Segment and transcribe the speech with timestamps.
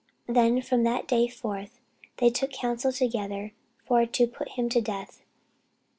[0.25, 1.79] Then from that day forth
[2.17, 3.53] they took counsel together
[3.85, 5.21] for to put him to death.